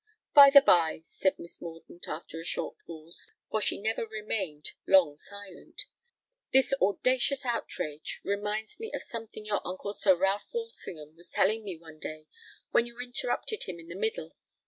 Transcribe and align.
"By 0.33 0.49
the 0.49 0.61
by," 0.63 1.01
said 1.03 1.37
Miss 1.37 1.61
Mordaunt, 1.61 2.07
after 2.07 2.39
a 2.39 2.43
short 2.43 2.75
pause—for 2.87 3.61
she 3.61 3.79
never 3.79 4.07
remained 4.07 4.71
long 4.87 5.15
silent,—"this 5.15 6.73
audacious 6.81 7.45
outrage 7.45 8.19
reminds 8.23 8.79
me 8.79 8.91
of 8.95 9.03
something 9.03 9.45
your 9.45 9.61
uncle 9.63 9.93
Sir 9.93 10.15
Ralph 10.15 10.47
Walsingham 10.55 11.15
was 11.15 11.29
telling 11.29 11.63
me 11.63 11.77
one 11.77 11.99
day, 11.99 12.25
when 12.71 12.87
you 12.87 12.99
interrupted 12.99 13.65
him 13.65 13.79
in 13.79 13.89
the 13.89 13.95
middle. 13.95 14.35